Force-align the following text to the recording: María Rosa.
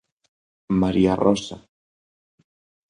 María 0.81 1.13
Rosa. 1.15 1.57